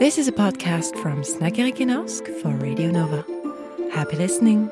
This 0.00 0.16
is 0.16 0.28
a 0.28 0.32
podcast 0.32 0.96
from 1.02 1.20
Snackerik 1.20 1.78
for 2.40 2.48
Radio 2.56 2.90
Nova. 2.90 3.22
Happy 3.92 4.16
listening. 4.16 4.70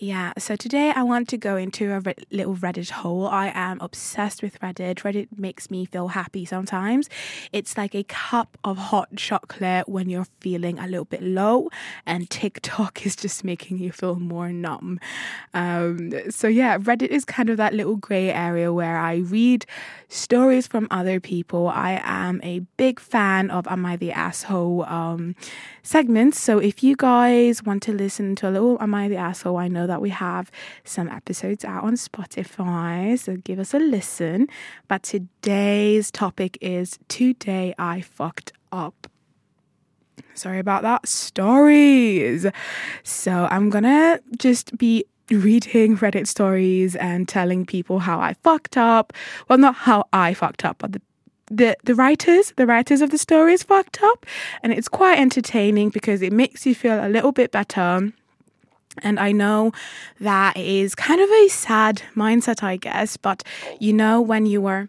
Yeah, 0.00 0.32
so 0.38 0.54
today 0.54 0.92
I 0.94 1.02
want 1.02 1.28
to 1.30 1.36
go 1.36 1.56
into 1.56 1.92
a 1.92 1.98
re- 1.98 2.14
little 2.30 2.54
Reddit 2.54 2.88
hole. 2.88 3.26
I 3.26 3.50
am 3.52 3.80
obsessed 3.80 4.44
with 4.44 4.60
Reddit. 4.60 4.98
Reddit 4.98 5.26
makes 5.36 5.72
me 5.72 5.86
feel 5.86 6.06
happy 6.06 6.44
sometimes. 6.44 7.10
It's 7.52 7.76
like 7.76 7.96
a 7.96 8.04
cup 8.04 8.56
of 8.62 8.78
hot 8.78 9.08
chocolate 9.16 9.88
when 9.88 10.08
you're 10.08 10.28
feeling 10.38 10.78
a 10.78 10.86
little 10.86 11.04
bit 11.04 11.20
low, 11.20 11.68
and 12.06 12.30
TikTok 12.30 13.04
is 13.06 13.16
just 13.16 13.42
making 13.42 13.78
you 13.78 13.90
feel 13.90 14.14
more 14.20 14.52
numb. 14.52 15.00
Um, 15.52 16.12
so, 16.30 16.46
yeah, 16.46 16.78
Reddit 16.78 17.08
is 17.08 17.24
kind 17.24 17.50
of 17.50 17.56
that 17.56 17.74
little 17.74 17.96
grey 17.96 18.30
area 18.30 18.72
where 18.72 18.98
I 18.98 19.16
read 19.16 19.66
stories 20.06 20.68
from 20.68 20.86
other 20.92 21.18
people. 21.18 21.66
I 21.66 22.00
am 22.04 22.40
a 22.44 22.60
big 22.76 23.00
fan 23.00 23.50
of 23.50 23.66
Am 23.66 23.84
I 23.84 23.96
the 23.96 24.12
Asshole 24.12 24.84
um, 24.84 25.34
segments. 25.82 26.40
So, 26.40 26.60
if 26.60 26.84
you 26.84 26.94
guys 26.94 27.64
want 27.64 27.82
to 27.82 27.92
listen 27.92 28.36
to 28.36 28.48
a 28.48 28.52
little 28.52 28.80
Am 28.80 28.94
I 28.94 29.08
the 29.08 29.16
Asshole, 29.16 29.56
I 29.56 29.66
know 29.66 29.87
that 29.88 30.00
we 30.00 30.10
have 30.10 30.50
some 30.84 31.08
episodes 31.08 31.64
out 31.64 31.84
on 31.84 31.94
Spotify, 31.94 33.18
so 33.18 33.36
give 33.36 33.58
us 33.58 33.74
a 33.74 33.78
listen. 33.78 34.46
But 34.86 35.02
today's 35.02 36.10
topic 36.10 36.56
is 36.60 36.98
Today 37.08 37.74
I 37.78 38.00
Fucked 38.00 38.52
Up. 38.70 39.08
Sorry 40.34 40.60
about 40.60 40.82
that. 40.82 41.08
Stories. 41.08 42.46
So 43.02 43.48
I'm 43.50 43.70
gonna 43.70 44.20
just 44.38 44.78
be 44.78 45.04
reading 45.30 45.96
Reddit 45.98 46.26
stories 46.26 46.96
and 46.96 47.28
telling 47.28 47.66
people 47.66 47.98
how 47.98 48.20
I 48.20 48.34
fucked 48.34 48.76
up. 48.76 49.12
Well, 49.48 49.58
not 49.58 49.74
how 49.74 50.06
I 50.12 50.34
fucked 50.34 50.64
up, 50.64 50.78
but 50.78 50.92
the 50.92 51.02
the 51.50 51.76
the 51.84 51.94
writers, 51.94 52.52
the 52.56 52.66
writers 52.66 53.00
of 53.00 53.10
the 53.10 53.18
stories 53.18 53.62
fucked 53.62 54.02
up, 54.02 54.26
and 54.62 54.72
it's 54.72 54.88
quite 54.88 55.18
entertaining 55.18 55.90
because 55.90 56.22
it 56.22 56.32
makes 56.32 56.66
you 56.66 56.74
feel 56.74 57.04
a 57.04 57.08
little 57.08 57.32
bit 57.32 57.50
better 57.52 58.12
and 59.02 59.18
I 59.18 59.32
know 59.32 59.72
that 60.20 60.56
is 60.56 60.94
kind 60.94 61.20
of 61.20 61.30
a 61.30 61.48
sad 61.48 62.02
mindset, 62.14 62.62
I 62.62 62.76
guess, 62.76 63.16
but 63.16 63.42
you 63.80 63.92
know, 63.92 64.20
when 64.20 64.46
you 64.46 64.60
were 64.60 64.88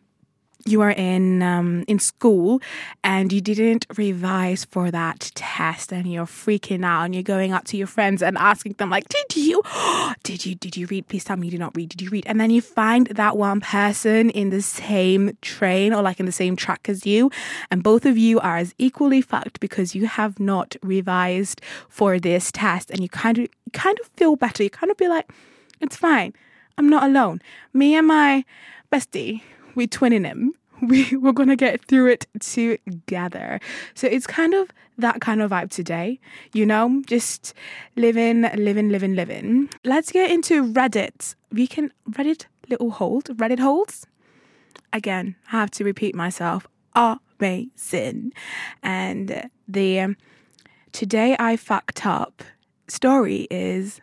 you 0.65 0.81
are 0.81 0.91
in 0.91 1.41
um, 1.41 1.85
in 1.87 1.99
school 1.99 2.61
and 3.03 3.31
you 3.31 3.39
didn't 3.39 3.85
revise 3.95 4.65
for 4.65 4.91
that 4.91 5.31
test 5.33 5.93
and 5.93 6.11
you're 6.11 6.25
freaking 6.25 6.83
out 6.83 7.03
and 7.03 7.15
you're 7.15 7.23
going 7.23 7.53
up 7.53 7.63
to 7.65 7.77
your 7.77 7.87
friends 7.87 8.21
and 8.21 8.37
asking 8.37 8.73
them 8.73 8.89
like 8.89 9.07
did 9.07 9.35
you 9.35 9.61
did 10.23 10.45
you 10.45 10.55
did 10.55 10.75
you 10.75 10.85
read? 10.87 11.07
Please 11.07 11.23
tell 11.23 11.37
me 11.37 11.47
you 11.47 11.51
did 11.51 11.59
not 11.59 11.75
read. 11.75 11.89
Did 11.89 12.01
you 12.01 12.09
read? 12.09 12.25
And 12.27 12.39
then 12.39 12.49
you 12.49 12.61
find 12.61 13.07
that 13.07 13.37
one 13.37 13.61
person 13.61 14.29
in 14.31 14.49
the 14.49 14.61
same 14.61 15.37
train 15.41 15.93
or 15.93 16.01
like 16.01 16.19
in 16.19 16.25
the 16.25 16.31
same 16.31 16.55
track 16.55 16.89
as 16.89 17.05
you 17.05 17.31
and 17.71 17.81
both 17.81 18.05
of 18.05 18.17
you 18.17 18.39
are 18.39 18.57
as 18.57 18.75
equally 18.77 19.21
fucked 19.21 19.59
because 19.59 19.95
you 19.95 20.07
have 20.07 20.39
not 20.39 20.75
revised 20.83 21.61
for 21.87 22.19
this 22.19 22.51
test 22.51 22.91
and 22.91 22.99
you 22.99 23.09
kind 23.09 23.37
of 23.37 23.43
you 23.43 23.71
kind 23.71 23.97
of 23.99 24.07
feel 24.17 24.35
better. 24.35 24.63
You 24.63 24.69
kind 24.69 24.91
of 24.91 24.97
be 24.97 25.07
like 25.07 25.29
it's 25.79 25.95
fine. 25.95 26.33
I'm 26.77 26.89
not 26.89 27.03
alone. 27.03 27.41
Me 27.73 27.95
and 27.95 28.07
my 28.07 28.43
bestie 28.91 29.41
we're 29.79 29.87
twinning 29.87 30.25
him. 30.25 30.53
We 30.81 31.13
we're 31.17 31.33
gonna 31.33 31.57
get 31.57 31.83
through 31.83 32.07
it 32.07 32.25
together. 32.39 33.59
So 33.95 34.07
it's 34.07 34.25
kind 34.25 34.53
of 34.53 34.69
that 34.97 35.19
kind 35.19 35.41
of 35.41 35.51
vibe 35.51 35.71
today, 35.71 36.21
you 36.53 36.65
know, 36.65 37.03
just 37.05 37.53
living, 37.97 38.43
living, 38.55 38.87
living, 38.87 39.13
living. 39.13 39.69
Let's 39.83 40.09
get 40.09 40.31
into 40.31 40.63
Reddit. 40.63 41.35
We 41.51 41.67
can 41.67 41.91
Reddit 42.09 42.45
little 42.69 42.91
hold, 42.91 43.25
Reddit 43.25 43.59
holds. 43.59 44.07
Again, 44.93 45.35
I 45.51 45.59
have 45.59 45.71
to 45.71 45.83
repeat 45.83 46.15
myself. 46.15 46.65
Amazing. 46.95 48.31
And 48.81 49.49
the 49.67 49.99
um, 49.99 50.17
today 50.93 51.35
I 51.37 51.57
fucked 51.57 52.05
up 52.05 52.41
story 52.87 53.47
is 53.51 53.99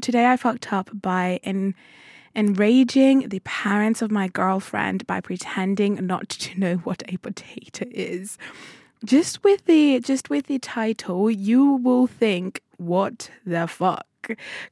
today 0.00 0.24
I 0.24 0.38
fucked 0.38 0.72
up 0.72 0.88
by 0.94 1.38
an 1.44 1.74
enraging 2.34 3.28
the 3.28 3.40
parents 3.40 4.02
of 4.02 4.10
my 4.10 4.28
girlfriend 4.28 5.06
by 5.06 5.20
pretending 5.20 5.94
not 6.06 6.28
to 6.28 6.58
know 6.58 6.76
what 6.76 7.02
a 7.08 7.16
potato 7.18 7.86
is. 7.90 8.38
Just 9.04 9.44
with 9.44 9.66
the 9.66 10.00
just 10.00 10.30
with 10.30 10.46
the 10.46 10.58
title, 10.58 11.30
you 11.30 11.74
will 11.74 12.06
think, 12.06 12.62
what 12.78 13.30
the 13.44 13.66
fuck? 13.66 14.06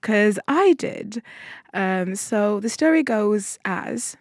Because 0.01 0.39
I 0.49 0.73
did. 0.75 1.23
Um, 1.75 2.15
so 2.15 2.59
the 2.59 2.71
story 2.71 3.03
goes 3.03 3.59
as 3.65 4.17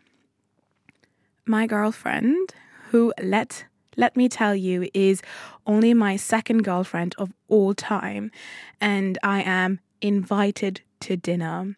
my 1.46 1.66
girlfriend, 1.66 2.54
who 2.90 3.14
let 3.22 3.66
let 3.98 4.16
me 4.16 4.30
tell 4.30 4.56
you, 4.56 4.90
is 4.94 5.22
only 5.66 5.94
my 5.94 6.16
second 6.16 6.64
girlfriend 6.64 7.16
of 7.18 7.32
all 7.48 7.74
time, 7.74 8.32
and 8.80 9.18
I 9.24 9.42
am 9.42 9.80
invited 10.02 10.82
to 11.02 11.16
dinner 11.16 11.76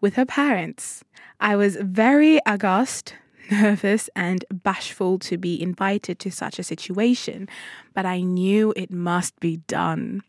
with 0.00 0.14
her 0.14 0.26
parents. 0.26 1.04
I 1.40 1.56
was 1.56 1.76
very 1.76 2.40
aghast, 2.46 3.14
nervous, 3.50 4.10
and 4.14 4.44
bashful 4.50 5.18
to 5.20 5.38
be 5.38 5.60
invited 5.60 6.18
to 6.20 6.30
such 6.30 6.58
a 6.58 6.64
situation, 6.64 7.48
but 7.94 8.06
I 8.06 8.20
knew 8.20 8.72
it 8.76 8.90
must 8.90 9.38
be 9.40 9.58
done. 9.66 10.22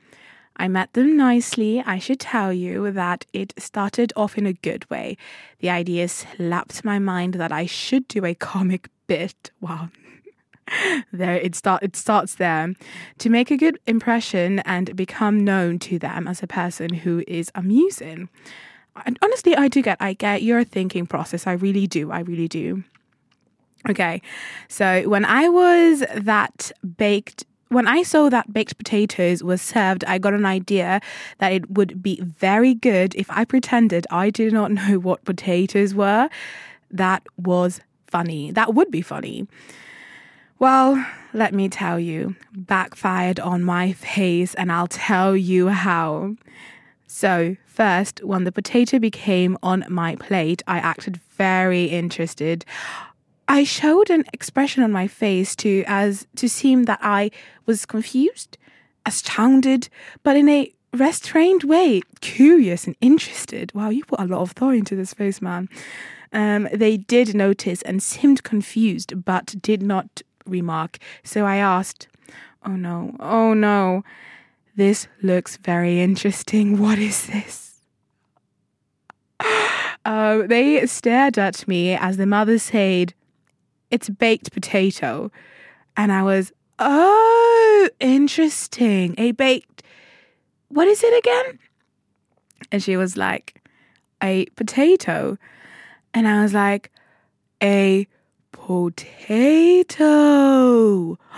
I 0.58 0.68
met 0.68 0.94
them 0.94 1.18
nicely. 1.18 1.82
I 1.86 1.98
should 1.98 2.20
tell 2.20 2.54
you 2.54 2.92
that 2.92 3.26
it 3.34 3.54
started 3.58 4.14
off 4.16 4.38
in 4.38 4.46
a 4.46 4.54
good 4.54 4.90
way. 4.90 5.18
The 5.60 5.70
idea 5.70 6.08
slapped 6.08 6.86
my 6.86 7.00
mind 7.00 7.36
that 7.36 7.52
I 7.52 7.66
should 7.66 8.08
do 8.08 8.26
a 8.26 8.36
comic 8.36 8.90
bit. 9.08 9.52
Wow. 9.60 9.90
there 11.12 11.36
it 11.36 11.56
start 11.56 11.84
it 11.84 11.96
starts 11.96 12.36
there 12.36 12.74
to 13.18 13.30
make 13.30 13.52
a 13.52 13.58
good 13.58 13.80
impression 13.88 14.60
and 14.60 14.96
become 14.96 15.44
known 15.44 15.80
to 15.80 16.00
them 16.00 16.28
as 16.28 16.42
a 16.42 16.48
person 16.48 16.94
who 16.94 17.24
is 17.28 17.52
amusing 17.56 18.30
honestly, 19.22 19.56
I 19.56 19.68
do 19.68 19.82
get, 19.82 19.98
I 20.00 20.14
get 20.14 20.44
your 20.44 20.64
thinking 20.64 21.06
process. 21.06 21.48
I 21.48 21.54
really 21.54 21.88
do. 21.88 22.12
I 22.12 22.20
really 22.22 22.48
do. 22.48 22.84
Okay. 23.90 24.22
So 24.68 25.04
when 25.10 25.26
I 25.26 25.50
was 25.50 26.04
that 26.16 26.72
baked 26.98 27.46
when 27.70 27.88
I 27.88 28.04
saw 28.04 28.28
that 28.28 28.52
baked 28.52 28.78
potatoes 28.78 29.42
was 29.42 29.62
served, 29.62 30.04
I 30.04 30.18
got 30.18 30.34
an 30.34 30.46
idea 30.46 31.00
that 31.38 31.54
it 31.54 31.72
would 31.72 32.04
be 32.04 32.20
very 32.20 32.74
good 32.74 33.16
if 33.16 33.32
I 33.32 33.46
pretended 33.46 34.06
I 34.12 34.30
did 34.30 34.52
not 34.52 34.72
know 34.80 35.00
what 35.00 35.24
potatoes 35.24 35.96
were. 35.96 36.30
That 36.92 37.24
was 37.38 37.80
funny. 38.08 38.52
That 38.52 38.74
would 38.76 38.92
be 38.92 39.02
funny. 39.02 39.48
Well, 40.60 41.04
let 41.34 41.54
me 41.54 41.70
tell 41.70 41.98
you, 41.98 42.36
backfired 42.54 43.40
on 43.40 43.64
my 43.64 43.94
face, 43.94 44.54
and 44.56 44.72
I'll 44.72 44.88
tell 44.88 45.36
you 45.36 45.70
how. 45.70 46.36
So, 47.08 47.56
first, 47.72 48.24
when 48.24 48.44
the 48.44 48.52
potato 48.52 49.00
became 49.00 49.58
on 49.64 49.86
my 49.90 50.16
plate, 50.16 50.62
I 50.68 50.78
acted 50.78 51.18
very 51.38 51.86
interested. 51.86 52.66
I 53.48 53.64
showed 53.64 54.10
an 54.10 54.26
expression 54.34 54.84
on 54.84 54.92
my 54.92 55.08
face 55.08 55.56
to 55.58 55.84
as 55.88 56.28
to 56.36 56.48
seem 56.48 56.84
that 56.84 57.00
I 57.02 57.32
was 57.66 57.86
confused, 57.86 58.58
astounded, 59.06 59.90
but 60.24 60.36
in 60.36 60.48
a 60.50 60.72
restrained 60.94 61.64
way, 61.64 62.02
curious 62.20 62.86
and 62.86 62.96
interested. 63.02 63.74
Wow, 63.74 63.90
you 63.90 64.04
put 64.06 64.20
a 64.20 64.26
lot 64.26 64.42
of 64.42 64.52
thought 64.52 64.76
into 64.76 64.96
this 64.96 65.14
face, 65.14 65.42
man. 65.42 65.70
Um, 66.34 66.70
they 66.74 66.98
did 66.98 67.36
notice 67.36 67.82
and 67.82 68.02
seemed 68.04 68.44
confused, 68.44 69.26
but 69.26 69.56
did 69.62 69.82
not 69.82 70.22
remark. 70.46 70.98
So 71.24 71.46
I 71.46 71.58
asked, 71.58 72.08
Oh 72.64 72.76
no, 72.76 73.16
oh 73.20 73.54
no. 73.54 74.04
This 74.76 75.08
looks 75.22 75.58
very 75.58 76.00
interesting. 76.00 76.78
What 76.82 77.00
is 77.00 77.28
this? 77.28 77.82
Uh, 80.04 80.48
they 80.48 80.86
stared 80.88 81.38
at 81.38 81.68
me 81.68 81.94
as 81.96 82.18
the 82.18 82.26
mother 82.26 82.58
said, 82.58 83.14
It's 83.90 84.10
baked 84.10 84.52
potato. 84.52 85.32
And 85.96 86.12
I 86.12 86.24
was, 86.24 86.52
Oh, 86.80 87.90
interesting. 88.00 89.14
A 89.18 89.32
baked, 89.32 89.84
what 90.70 90.88
is 90.88 91.04
it 91.04 91.18
again? 91.18 91.60
And 92.72 92.82
she 92.82 92.98
was 92.98 93.18
like, 93.18 93.62
A 94.24 94.46
potato. 94.56 95.38
And 96.14 96.28
I 96.28 96.42
was 96.42 96.54
like, 96.54 96.92
A 97.62 98.08
potato. 98.52 99.98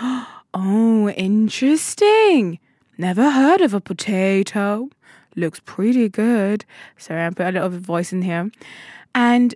Oh, 0.56 1.08
interesting. 1.10 2.60
Never 2.96 3.30
heard 3.30 3.60
of 3.60 3.74
a 3.74 3.80
potato. 3.80 4.88
Looks 5.36 5.60
pretty 5.64 6.08
good. 6.08 6.64
Sorry, 6.96 7.26
I 7.26 7.30
put 7.30 7.46
a 7.46 7.52
little 7.52 7.70
voice 7.70 8.12
in 8.12 8.22
here. 8.22 8.50
And 9.14 9.54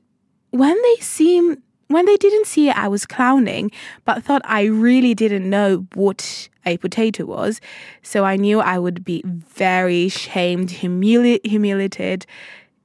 when 0.51 0.81
they 0.83 0.97
seem 0.97 1.63
when 1.89 2.05
they 2.05 2.17
didn't 2.17 2.47
see 2.47 2.69
it, 2.69 2.77
I 2.77 2.87
was 2.87 3.07
clowning, 3.07 3.71
but 4.05 4.23
thought 4.23 4.43
I 4.45 4.65
really 4.65 5.15
didn't 5.15 5.49
know 5.49 5.87
what 5.95 6.49
a 6.67 6.77
potato 6.77 7.25
was. 7.25 7.63
So 8.03 8.25
I 8.25 8.37
knew 8.37 8.61
I 8.61 8.79
would 8.79 9.05
be 9.05 9.23
very 9.25 10.11
shamed, 10.11 10.69
humili- 10.69 11.45
humiliated, 11.47 12.27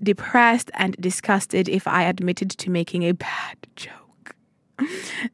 depressed, 0.02 0.72
and 0.76 0.96
disgusted 1.02 1.68
if 1.68 1.86
I 1.86 2.04
admitted 2.04 2.50
to 2.52 2.70
making 2.70 3.04
a 3.04 3.12
bad 3.12 3.58
joke. 3.76 4.03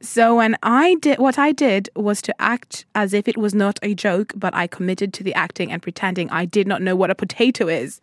So 0.02 0.36
when 0.36 0.56
I 0.64 0.96
did 0.96 1.20
what 1.20 1.38
I 1.40 1.52
did 1.52 1.90
was 1.96 2.22
to 2.24 2.42
act 2.42 2.86
as 2.96 3.14
if 3.14 3.28
it 3.28 3.38
was 3.38 3.54
not 3.54 3.80
a 3.82 3.94
joke, 3.94 4.34
but 4.36 4.54
I 4.54 4.68
committed 4.68 5.14
to 5.14 5.24
the 5.24 5.34
acting 5.34 5.72
and 5.72 5.82
pretending 5.82 6.30
I 6.30 6.46
did 6.46 6.68
not 6.68 6.82
know 6.82 6.96
what 6.96 7.10
a 7.10 7.16
potato 7.16 7.68
is. 7.68 8.02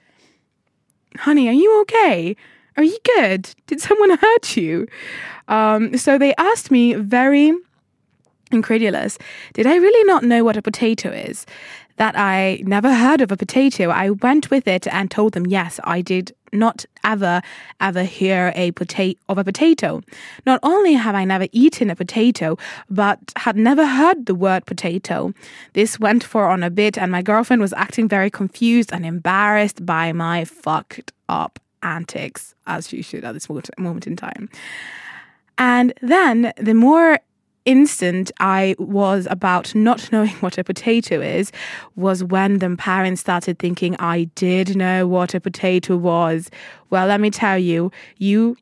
Honey, 1.18 1.48
are 1.48 1.52
you 1.52 1.80
okay? 1.82 2.36
Are 2.76 2.84
you 2.84 2.98
good? 3.16 3.54
Did 3.66 3.80
someone 3.80 4.10
hurt 4.18 4.56
you? 4.56 4.86
Um, 5.48 5.96
so 5.96 6.18
they 6.18 6.34
asked 6.36 6.70
me 6.70 6.94
very 6.94 7.52
incredulous, 8.52 9.18
did 9.54 9.66
I 9.66 9.76
really 9.76 10.04
not 10.04 10.22
know 10.22 10.44
what 10.44 10.56
a 10.56 10.62
potato 10.62 11.10
is? 11.10 11.46
That 11.96 12.16
I 12.16 12.62
never 12.64 12.94
heard 12.94 13.20
of 13.20 13.32
a 13.32 13.36
potato. 13.36 13.88
I 13.88 14.10
went 14.10 14.50
with 14.50 14.68
it 14.68 14.86
and 14.88 15.10
told 15.10 15.32
them, 15.32 15.46
yes, 15.46 15.80
I 15.82 16.02
did 16.02 16.34
not 16.52 16.84
ever, 17.04 17.42
ever 17.80 18.02
hear 18.04 18.52
a 18.54 18.70
potato 18.72 19.18
of 19.28 19.38
a 19.38 19.44
potato. 19.44 20.02
Not 20.44 20.60
only 20.62 20.94
have 20.94 21.14
I 21.14 21.24
never 21.24 21.46
eaten 21.52 21.90
a 21.90 21.96
potato, 21.96 22.58
but 22.90 23.32
had 23.36 23.56
never 23.56 23.86
heard 23.86 24.26
the 24.26 24.34
word 24.34 24.66
potato. 24.66 25.32
This 25.72 25.98
went 25.98 26.22
for 26.22 26.48
on 26.48 26.62
a 26.62 26.70
bit, 26.70 26.98
and 26.98 27.10
my 27.10 27.22
girlfriend 27.22 27.62
was 27.62 27.72
acting 27.72 28.08
very 28.08 28.30
confused 28.30 28.92
and 28.92 29.06
embarrassed 29.06 29.84
by 29.84 30.12
my 30.12 30.44
fucked 30.44 31.12
up 31.28 31.58
antics, 31.82 32.54
as 32.66 32.88
she 32.88 33.02
should 33.02 33.24
at 33.24 33.32
this 33.32 33.48
moment 33.78 34.06
in 34.06 34.16
time. 34.16 34.48
And 35.58 35.94
then 36.02 36.52
the 36.58 36.74
more 36.74 37.20
instant 37.66 38.32
I 38.40 38.74
was 38.78 39.26
about 39.30 39.74
not 39.74 40.10
knowing 40.10 40.30
what 40.40 40.56
a 40.56 40.64
potato 40.64 41.20
is 41.20 41.52
was 41.96 42.24
when 42.24 42.58
the 42.58 42.74
parents 42.76 43.20
started 43.20 43.58
thinking 43.58 43.96
I 43.98 44.24
did 44.34 44.76
know 44.76 45.06
what 45.06 45.34
a 45.34 45.40
potato 45.40 45.96
was. 45.96 46.50
Well, 46.88 47.06
let 47.08 47.20
me 47.20 47.30
tell 47.30 47.58
you, 47.58 47.90
you 48.16 48.56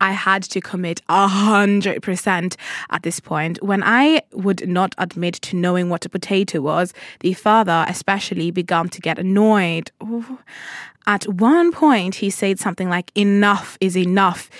I 0.00 0.12
had 0.12 0.44
to 0.44 0.60
commit 0.60 1.02
a 1.08 1.26
hundred 1.26 2.02
percent 2.02 2.56
at 2.90 3.02
this 3.02 3.20
point. 3.20 3.62
When 3.62 3.82
I 3.82 4.22
would 4.32 4.68
not 4.68 4.94
admit 4.98 5.34
to 5.34 5.56
knowing 5.56 5.88
what 5.88 6.06
a 6.06 6.08
potato 6.08 6.60
was, 6.60 6.94
the 7.20 7.32
father 7.32 7.84
especially 7.88 8.50
began 8.50 8.88
to 8.90 9.00
get 9.00 9.18
annoyed. 9.18 9.90
Ooh. 10.02 10.38
At 11.06 11.26
one 11.26 11.72
point, 11.72 12.16
he 12.16 12.28
said 12.28 12.58
something 12.60 12.90
like, 12.90 13.10
Enough 13.16 13.78
is 13.80 13.96
enough. 13.96 14.50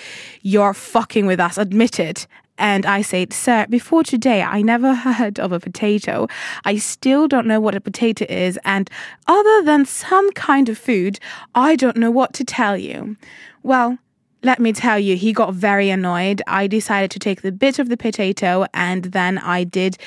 You're 0.41 0.73
fucking 0.73 1.25
with 1.25 1.39
us. 1.39 1.57
Admit 1.57 1.99
it. 1.99 2.27
And 2.59 2.85
I 2.85 3.01
said, 3.01 3.31
Sir, 3.33 3.65
before 3.69 4.03
today, 4.03 4.43
I 4.43 4.61
never 4.61 4.93
heard 4.93 5.39
of 5.39 5.51
a 5.51 5.59
potato. 5.59 6.27
I 6.65 6.77
still 6.77 7.27
don't 7.27 7.47
know 7.47 7.59
what 7.59 7.73
a 7.73 7.81
potato 7.81 8.25
is. 8.29 8.59
And 8.65 8.89
other 9.27 9.63
than 9.63 9.85
some 9.85 10.29
kind 10.33 10.69
of 10.69 10.77
food, 10.77 11.19
I 11.55 11.75
don't 11.75 11.97
know 11.97 12.11
what 12.11 12.33
to 12.33 12.43
tell 12.43 12.77
you. 12.77 13.15
Well, 13.63 13.97
let 14.43 14.59
me 14.59 14.73
tell 14.73 14.99
you, 14.99 15.15
he 15.15 15.33
got 15.33 15.53
very 15.53 15.89
annoyed. 15.89 16.41
I 16.47 16.67
decided 16.67 17.11
to 17.11 17.19
take 17.19 17.41
the 17.41 17.51
bit 17.51 17.79
of 17.79 17.89
the 17.89 17.97
potato 17.97 18.65
and 18.73 19.05
then 19.05 19.37
I 19.37 19.63
did. 19.63 19.97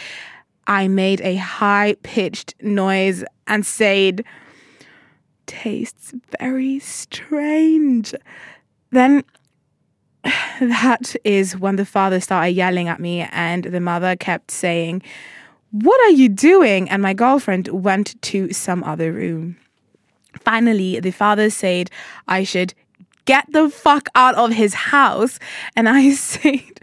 I 0.66 0.88
made 0.88 1.20
a 1.22 1.37
high 1.37 1.96
pitched 2.02 2.55
noise 2.62 3.25
and 3.46 3.66
said, 3.66 4.25
Tastes 5.46 6.14
very 6.38 6.78
strange. 6.78 8.14
Then 8.90 9.25
that 10.60 11.14
is 11.24 11.56
when 11.56 11.76
the 11.76 11.84
father 11.84 12.20
started 12.20 12.52
yelling 12.52 12.88
at 12.88 13.00
me, 13.00 13.26
and 13.32 13.64
the 13.64 13.80
mother 13.80 14.16
kept 14.16 14.50
saying, 14.50 15.02
What 15.70 16.00
are 16.02 16.14
you 16.14 16.28
doing? 16.28 16.88
And 16.88 17.02
my 17.02 17.14
girlfriend 17.14 17.69
went 17.69 18.20
to 18.22 18.52
some 18.52 18.84
other 18.84 19.12
room. 19.12 19.56
Finally, 20.40 21.00
the 21.00 21.10
father 21.10 21.50
said 21.50 21.90
I 22.26 22.44
should 22.44 22.74
get 23.24 23.46
the 23.52 23.69
fuck 23.70 24.08
out 24.14 24.34
of 24.34 24.52
his 24.52 24.74
house. 24.74 25.38
And 25.76 25.88
I 25.88 26.10
said, 26.14 26.80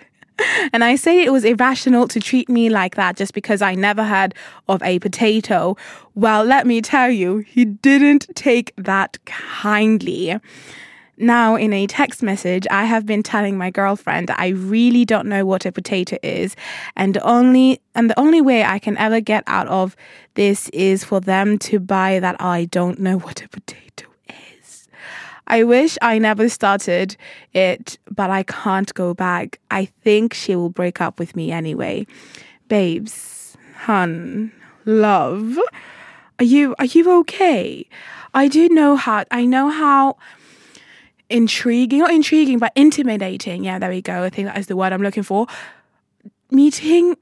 and 0.72 0.84
I 0.84 0.96
say 0.96 1.24
it 1.24 1.32
was 1.32 1.44
irrational 1.44 2.08
to 2.10 2.20
treat 2.20 2.50
me 2.50 2.70
like 2.70 2.96
that 2.96 3.18
just 3.18 3.34
because 3.34 3.62
I 3.62 3.76
never 3.76 4.04
heard 4.04 4.34
of 4.68 4.82
a 4.84 5.00
potato. 5.00 5.76
Well, 6.16 6.44
let 6.44 6.66
me 6.66 6.82
tell 6.82 7.10
you, 7.10 7.40
he 7.40 7.66
didn't 7.66 8.28
take 8.36 8.74
that 8.78 9.18
kindly. 9.26 10.40
Now, 11.22 11.58
in 11.58 11.74
a 11.74 11.86
text 11.86 12.24
message, 12.24 12.66
I 12.72 12.86
have 12.86 13.06
been 13.06 13.24
telling 13.24 13.58
my 13.58 13.70
girlfriend 13.72 14.32
I 14.32 14.48
really 14.48 15.04
don't 15.04 15.28
know 15.28 15.46
what 15.46 15.66
a 15.66 15.72
potato 15.72 16.16
is, 16.24 16.56
and 16.96 17.18
only 17.24 17.82
and 17.94 18.10
the 18.10 18.18
only 18.18 18.40
way 18.40 18.64
I 18.64 18.80
can 18.80 18.98
ever 18.98 19.20
get 19.20 19.44
out 19.46 19.68
of 19.68 19.98
this 20.36 20.70
is 20.70 21.04
for 21.04 21.20
them 21.20 21.58
to 21.60 21.78
buy 21.78 22.22
that 22.22 22.40
I 22.40 22.66
don't 22.66 23.00
know 23.00 23.18
what 23.26 23.44
a 23.44 23.50
potato 23.50 24.08
is. 24.30 24.88
I 25.46 25.66
wish 25.66 25.98
I 26.02 26.20
never 26.20 26.48
started 26.48 27.18
it, 27.54 28.00
but 28.10 28.30
I 28.30 28.44
can't 28.44 28.94
go 28.94 29.14
back. 29.14 29.60
I 29.70 29.86
think 30.04 30.34
she 30.34 30.56
will 30.56 30.70
break 30.70 31.02
up 31.02 31.20
with 31.20 31.36
me 31.36 31.52
anyway. 31.52 32.08
Babes, 32.70 33.58
hun, 33.76 34.54
love, 34.86 35.60
are 36.40 36.46
you 36.46 36.76
are 36.80 36.86
you 36.86 37.12
okay? 37.20 37.90
I 38.34 38.48
do 38.48 38.70
know 38.70 38.96
how 38.96 39.26
I 39.32 39.44
know 39.44 39.68
how 39.68 40.16
intriguing, 41.30 42.00
not 42.00 42.12
intriguing, 42.12 42.60
but 42.60 42.72
intimidating. 42.76 43.64
Yeah, 43.64 43.80
there 43.80 43.90
we 43.90 44.02
go. 44.02 44.24
I 44.24 44.30
think 44.30 44.48
that 44.48 44.58
is 44.58 44.68
the 44.68 44.76
word 44.76 44.94
I'm 44.94 45.02
looking 45.02 45.24
for. 45.24 45.48
Meeting 46.52 47.16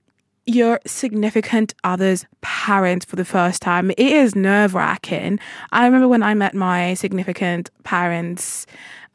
your 0.45 0.79
significant 0.85 1.73
other's 1.83 2.25
parents 2.41 3.05
for 3.05 3.17
the 3.17 3.25
first 3.25 3.61
time, 3.61 3.91
it 3.91 3.99
is 3.99 4.35
nerve 4.35 4.73
wracking. 4.73 5.39
I 5.71 5.85
remember 5.85 6.07
when 6.07 6.23
I 6.23 6.33
met 6.33 6.53
my 6.53 6.93
significant 6.93 7.69
parents 7.83 8.65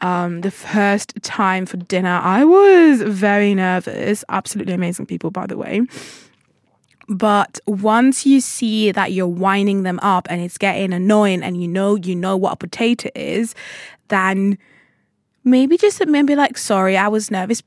um, 0.03 0.41
the 0.43 0.51
first 0.51 1.15
time 1.23 1.65
for 1.65 1.77
dinner, 1.77 2.21
I 2.23 2.45
was 2.45 3.01
very 3.03 3.55
nervous. 3.55 4.25
Absolutely 4.29 4.75
amazing 4.75 5.07
people, 5.07 5.31
by 5.31 5.47
the 5.47 5.57
way. 5.57 5.83
But 7.09 7.61
once 7.67 8.27
you 8.27 8.41
see 8.41 8.91
that 8.93 9.13
you're 9.13 9.27
winding 9.29 9.85
them 9.85 10.01
up 10.03 10.27
and 10.29 10.41
it's 10.41 10.59
getting 10.59 10.93
annoying 10.93 11.43
and 11.43 11.61
you 11.61 11.69
know 11.69 11.95
you 11.95 12.17
know 12.17 12.37
what 12.37 12.55
a 12.55 12.57
potato 12.57 13.11
is, 13.15 13.55
then 14.09 14.59
maybe 15.45 15.77
just 15.77 16.05
maybe 16.07 16.35
like 16.35 16.59
sorry 16.59 16.97
i 16.97 17.09
was 17.09 17.31
nervous. 17.31 17.63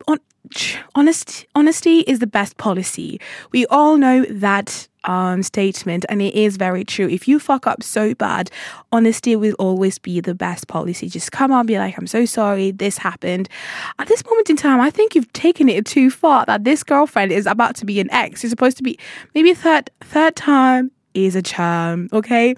Honest 0.93 1.47
honesty 1.55 2.01
is 2.01 2.19
the 2.19 2.27
best 2.27 2.57
policy. 2.57 3.19
We 3.51 3.65
all 3.67 3.97
know 3.97 4.25
that 4.29 4.87
um, 5.03 5.41
statement 5.41 6.05
and 6.07 6.21
it 6.21 6.35
is 6.35 6.57
very 6.57 6.83
true. 6.83 7.07
If 7.07 7.27
you 7.27 7.39
fuck 7.39 7.65
up 7.65 7.81
so 7.81 8.13
bad 8.13 8.51
honesty 8.91 9.35
will 9.35 9.55
always 9.57 9.97
be 9.97 10.19
the 10.19 10.35
best 10.35 10.67
policy. 10.67 11.09
Just 11.09 11.31
come 11.31 11.51
on 11.51 11.65
be 11.65 11.77
like 11.77 11.97
i'm 11.97 12.07
so 12.07 12.25
sorry 12.25 12.71
this 12.71 12.97
happened. 12.97 13.49
At 13.97 14.07
this 14.07 14.23
moment 14.25 14.49
in 14.49 14.55
time 14.55 14.81
i 14.81 14.89
think 14.89 15.15
you've 15.15 15.31
taken 15.33 15.67
it 15.67 15.85
too 15.85 16.09
far 16.11 16.45
that 16.45 16.63
this 16.63 16.83
girlfriend 16.83 17.31
is 17.31 17.47
about 17.47 17.75
to 17.77 17.85
be 17.85 17.99
an 17.99 18.11
ex. 18.11 18.43
You're 18.43 18.49
supposed 18.51 18.77
to 18.77 18.83
be 18.83 18.99
maybe 19.33 19.53
third 19.53 19.89
third 20.01 20.35
time 20.35 20.91
is 21.13 21.35
a 21.35 21.41
charm 21.41 22.09
okay? 22.13 22.55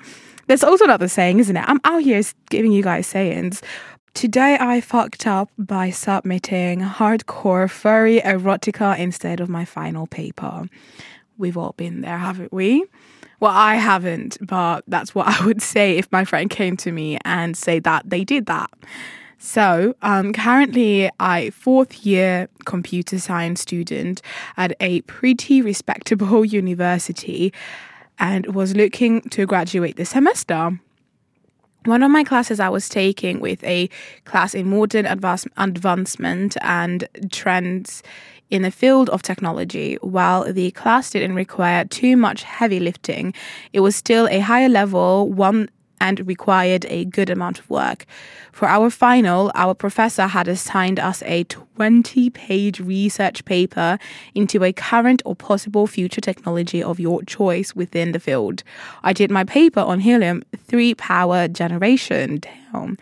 There's 0.47 0.63
also 0.63 0.85
another 0.85 1.09
saying, 1.09 1.39
isn't 1.39 1.57
it? 1.57 1.65
I'm 1.67 1.81
out 1.83 2.03
here 2.03 2.21
giving 2.49 2.71
you 2.71 2.81
guys 2.81 3.05
sayings. 3.05 3.61
Today 4.17 4.57
I 4.59 4.81
fucked 4.81 5.27
up 5.27 5.51
by 5.59 5.91
submitting 5.91 6.79
hardcore 6.79 7.69
furry 7.69 8.19
erotica 8.21 8.97
instead 8.97 9.39
of 9.39 9.47
my 9.47 9.63
final 9.63 10.07
paper. 10.07 10.67
We've 11.37 11.55
all 11.55 11.75
been 11.77 12.01
there, 12.01 12.17
haven't 12.17 12.51
we? 12.51 12.83
Well, 13.39 13.51
I 13.51 13.75
haven't, 13.75 14.39
but 14.41 14.83
that's 14.87 15.13
what 15.13 15.27
I 15.39 15.45
would 15.45 15.61
say 15.61 15.99
if 15.99 16.11
my 16.11 16.25
friend 16.25 16.49
came 16.49 16.75
to 16.77 16.91
me 16.91 17.19
and 17.25 17.55
say 17.55 17.77
that 17.77 18.09
they 18.09 18.23
did 18.23 18.47
that. 18.47 18.71
So, 19.37 19.93
um, 20.01 20.33
currently, 20.33 21.11
I 21.19 21.51
fourth 21.51 22.03
year 22.03 22.49
computer 22.65 23.19
science 23.19 23.61
student 23.61 24.23
at 24.57 24.75
a 24.79 25.01
pretty 25.01 25.61
respectable 25.61 26.43
university, 26.59 27.53
and 28.17 28.55
was 28.55 28.75
looking 28.75 29.21
to 29.29 29.45
graduate 29.45 29.95
this 29.95 30.09
semester 30.09 30.79
one 31.87 32.03
of 32.03 32.11
my 32.11 32.23
classes 32.23 32.59
I 32.59 32.69
was 32.69 32.89
taking 32.89 33.39
with 33.39 33.63
a 33.63 33.89
class 34.25 34.53
in 34.53 34.69
modern 34.69 35.05
advance- 35.05 35.47
advancement 35.57 36.57
and 36.61 37.07
trends 37.31 38.03
in 38.49 38.61
the 38.61 38.71
field 38.71 39.09
of 39.09 39.21
technology, 39.21 39.95
while 40.01 40.51
the 40.51 40.71
class 40.71 41.09
didn't 41.09 41.35
require 41.35 41.83
too 41.85 42.15
much 42.15 42.43
heavy 42.43 42.79
lifting, 42.79 43.33
it 43.73 43.81
was 43.81 43.95
still 43.95 44.27
a 44.29 44.39
higher 44.39 44.69
level 44.69 45.29
one 45.29 45.69
and 45.99 46.25
required 46.27 46.85
a 46.89 47.05
good 47.05 47.29
amount 47.29 47.59
of 47.59 47.69
work. 47.69 48.05
For 48.51 48.67
our 48.67 48.89
final, 48.89 49.51
our 49.55 49.73
professor 49.73 50.27
had 50.27 50.47
assigned 50.47 50.99
us 50.99 51.21
a 51.23 51.43
20 51.45 52.29
page 52.31 52.79
research 52.79 53.45
paper 53.45 53.99
into 54.33 54.63
a 54.63 54.73
current 54.73 55.21
or 55.25 55.35
possible 55.35 55.87
future 55.87 56.21
technology 56.21 56.81
of 56.81 56.99
your 56.99 57.23
choice 57.23 57.75
within 57.75 58.11
the 58.11 58.19
field. 58.19 58.63
I 59.03 59.13
did 59.13 59.31
my 59.31 59.43
paper 59.43 59.79
on 59.79 59.99
helium 59.99 60.43
3 60.55 60.95
power 60.95 61.47
generation. 61.47 62.39
Damn. 62.39 62.97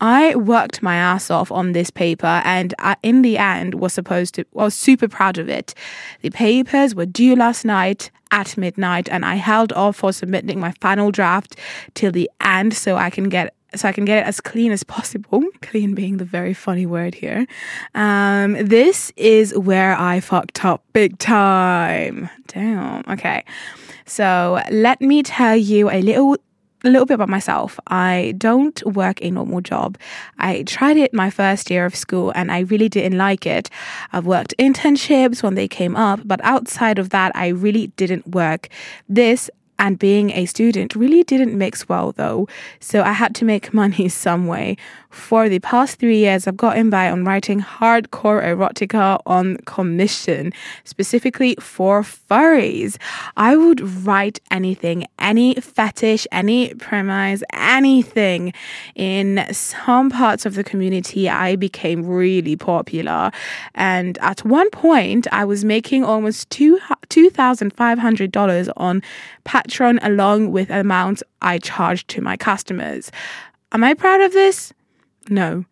I 0.00 0.34
worked 0.36 0.82
my 0.82 0.96
ass 0.96 1.30
off 1.30 1.50
on 1.50 1.72
this 1.72 1.90
paper 1.90 2.42
and 2.44 2.74
I, 2.78 2.96
in 3.02 3.22
the 3.22 3.38
end 3.38 3.74
was 3.74 3.92
supposed 3.92 4.34
to 4.34 4.44
I 4.56 4.64
was 4.64 4.74
super 4.74 5.08
proud 5.08 5.38
of 5.38 5.48
it. 5.48 5.74
The 6.22 6.30
papers 6.30 6.94
were 6.94 7.06
due 7.06 7.36
last 7.36 7.64
night 7.64 8.10
at 8.30 8.56
midnight 8.56 9.08
and 9.10 9.24
I 9.24 9.36
held 9.36 9.72
off 9.72 9.96
for 9.96 10.12
submitting 10.12 10.60
my 10.60 10.72
final 10.80 11.10
draft 11.10 11.56
till 11.94 12.12
the 12.12 12.30
end 12.40 12.74
so 12.74 12.96
I 12.96 13.10
can 13.10 13.28
get 13.28 13.54
so 13.74 13.88
I 13.88 13.92
can 13.92 14.04
get 14.04 14.18
it 14.18 14.26
as 14.26 14.40
clean 14.40 14.72
as 14.72 14.84
possible. 14.84 15.42
Clean 15.60 15.94
being 15.94 16.16
the 16.16 16.24
very 16.24 16.54
funny 16.54 16.86
word 16.86 17.14
here. 17.14 17.46
Um, 17.94 18.52
this 18.52 19.12
is 19.16 19.56
where 19.58 19.98
I 19.98 20.20
fucked 20.20 20.64
up 20.64 20.82
big 20.92 21.18
time. 21.18 22.30
Damn. 22.46 23.04
Okay. 23.08 23.44
So 24.06 24.62
let 24.70 25.00
me 25.00 25.22
tell 25.22 25.56
you 25.56 25.90
a 25.90 26.00
little 26.00 26.36
a 26.86 26.90
little 26.90 27.06
bit 27.06 27.14
about 27.14 27.28
myself. 27.28 27.78
I 27.88 28.34
don't 28.38 28.80
work 28.86 29.20
a 29.20 29.30
normal 29.30 29.60
job. 29.60 29.98
I 30.38 30.62
tried 30.62 30.96
it 30.96 31.12
my 31.12 31.30
first 31.30 31.70
year 31.70 31.84
of 31.84 31.96
school 31.96 32.32
and 32.34 32.50
I 32.52 32.60
really 32.60 32.88
didn't 32.88 33.18
like 33.18 33.44
it. 33.44 33.68
I've 34.12 34.24
worked 34.26 34.54
internships 34.58 35.42
when 35.42 35.56
they 35.56 35.68
came 35.68 35.96
up, 35.96 36.20
but 36.24 36.40
outside 36.42 36.98
of 36.98 37.10
that, 37.10 37.32
I 37.34 37.48
really 37.48 37.88
didn't 37.96 38.28
work. 38.28 38.68
This 39.08 39.50
and 39.78 39.98
being 39.98 40.30
a 40.30 40.46
student 40.46 40.94
really 40.94 41.22
didn't 41.22 41.56
mix 41.56 41.88
well 41.88 42.12
though, 42.12 42.48
so 42.80 43.02
I 43.02 43.12
had 43.12 43.34
to 43.36 43.44
make 43.44 43.74
money 43.82 44.08
some 44.08 44.46
way. 44.46 44.76
For 45.16 45.48
the 45.48 45.58
past 45.58 45.98
three 45.98 46.18
years, 46.18 46.46
I've 46.46 46.58
gotten 46.58 46.90
by 46.90 47.10
on 47.10 47.24
writing 47.24 47.60
hardcore 47.60 48.44
erotica 48.44 49.18
on 49.26 49.56
commission, 49.64 50.52
specifically 50.84 51.56
for 51.58 52.02
furries. 52.02 52.96
I 53.36 53.56
would 53.56 53.80
write 54.06 54.38
anything, 54.52 55.06
any 55.18 55.54
fetish, 55.54 56.28
any 56.30 56.72
premise, 56.74 57.42
anything. 57.52 58.52
In 58.94 59.44
some 59.50 60.10
parts 60.10 60.46
of 60.46 60.54
the 60.54 60.62
community, 60.62 61.28
I 61.28 61.56
became 61.56 62.06
really 62.06 62.54
popular. 62.54 63.32
And 63.74 64.18
at 64.18 64.44
one 64.44 64.70
point, 64.70 65.26
I 65.32 65.44
was 65.44 65.64
making 65.64 66.04
almost 66.04 66.50
$2,500 66.50 68.72
on 68.76 69.02
Patreon 69.44 69.98
along 70.02 70.52
with 70.52 70.70
amounts 70.70 71.24
I 71.42 71.58
charged 71.58 72.06
to 72.10 72.20
my 72.20 72.36
customers. 72.36 73.10
Am 73.72 73.82
I 73.82 73.94
proud 73.94 74.20
of 74.20 74.32
this? 74.32 74.72
No. 75.28 75.64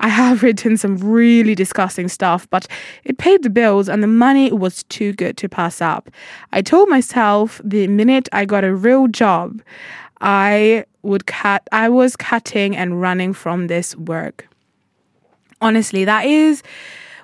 I 0.00 0.08
have 0.08 0.42
written 0.42 0.76
some 0.76 0.96
really 0.98 1.54
disgusting 1.54 2.08
stuff, 2.08 2.48
but 2.50 2.66
it 3.04 3.18
paid 3.18 3.42
the 3.42 3.50
bills 3.50 3.88
and 3.88 4.02
the 4.02 4.08
money 4.08 4.52
was 4.52 4.82
too 4.84 5.12
good 5.12 5.36
to 5.38 5.48
pass 5.48 5.80
up. 5.80 6.10
I 6.52 6.62
told 6.62 6.88
myself 6.88 7.60
the 7.64 7.88
minute 7.88 8.28
I 8.32 8.44
got 8.44 8.64
a 8.64 8.74
real 8.74 9.08
job, 9.08 9.62
I 10.20 10.84
would 11.02 11.26
cut 11.26 11.66
I 11.72 11.88
was 11.88 12.16
cutting 12.16 12.76
and 12.76 13.00
running 13.00 13.32
from 13.32 13.68
this 13.68 13.94
work. 13.96 14.48
Honestly, 15.60 16.04
that 16.04 16.26
is 16.26 16.62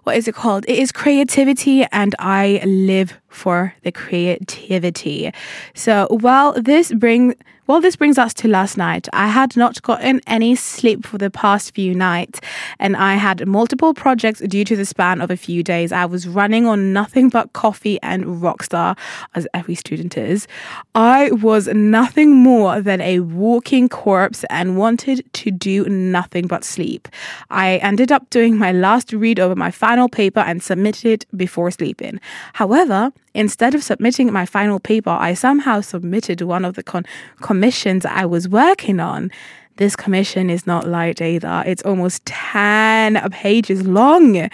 what 0.04 0.16
is 0.16 0.26
it 0.26 0.34
called? 0.34 0.64
It 0.66 0.78
is 0.78 0.90
creativity 0.90 1.84
and 1.92 2.14
I 2.18 2.60
live 2.64 3.20
for 3.32 3.74
the 3.82 3.92
creativity. 3.92 5.32
So 5.74 6.06
while 6.10 6.52
this 6.52 6.92
brings 6.92 7.34
well, 7.68 7.80
this 7.80 7.94
brings 7.94 8.18
us 8.18 8.34
to 8.34 8.48
last 8.48 8.76
night. 8.76 9.08
I 9.12 9.28
had 9.28 9.56
not 9.56 9.80
gotten 9.82 10.20
any 10.26 10.56
sleep 10.56 11.06
for 11.06 11.16
the 11.16 11.30
past 11.30 11.74
few 11.74 11.94
nights, 11.94 12.40
and 12.80 12.96
I 12.96 13.14
had 13.14 13.46
multiple 13.46 13.94
projects 13.94 14.40
due 14.40 14.64
to 14.64 14.74
the 14.74 14.84
span 14.84 15.20
of 15.20 15.30
a 15.30 15.36
few 15.36 15.62
days. 15.62 15.92
I 15.92 16.04
was 16.04 16.26
running 16.26 16.66
on 16.66 16.92
nothing 16.92 17.28
but 17.28 17.52
coffee 17.52 17.98
and 18.02 18.24
Rockstar, 18.24 18.98
as 19.36 19.46
every 19.54 19.76
student 19.76 20.18
is. 20.18 20.48
I 20.96 21.30
was 21.30 21.68
nothing 21.68 22.34
more 22.34 22.80
than 22.80 23.00
a 23.00 23.20
walking 23.20 23.88
corpse 23.88 24.44
and 24.50 24.76
wanted 24.76 25.24
to 25.34 25.52
do 25.52 25.84
nothing 25.88 26.48
but 26.48 26.64
sleep. 26.64 27.06
I 27.48 27.76
ended 27.76 28.10
up 28.10 28.28
doing 28.30 28.58
my 28.58 28.72
last 28.72 29.12
read 29.12 29.38
over 29.38 29.54
my 29.54 29.70
final 29.70 30.08
paper 30.08 30.40
and 30.40 30.60
submitted 30.60 31.06
it 31.06 31.26
before 31.36 31.70
sleeping. 31.70 32.20
However, 32.54 33.12
Instead 33.34 33.74
of 33.74 33.82
submitting 33.82 34.32
my 34.32 34.46
final 34.46 34.78
paper, 34.78 35.10
I 35.10 35.34
somehow 35.34 35.80
submitted 35.80 36.42
one 36.42 36.64
of 36.64 36.74
the 36.74 36.82
con- 36.82 37.06
commissions 37.40 38.04
I 38.04 38.26
was 38.26 38.48
working 38.48 39.00
on. 39.00 39.30
This 39.76 39.96
commission 39.96 40.50
is 40.50 40.66
not 40.66 40.86
light 40.86 41.22
either. 41.22 41.62
It's 41.66 41.82
almost 41.82 42.26
10 42.26 43.30
pages 43.30 43.86
long 43.86 44.50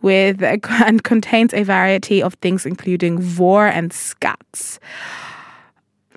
with 0.00 0.42
and 0.68 1.02
contains 1.02 1.52
a 1.52 1.64
variety 1.64 2.22
of 2.22 2.34
things 2.34 2.64
including 2.64 3.20
vore 3.20 3.66
and 3.66 3.90
scats 3.90 4.78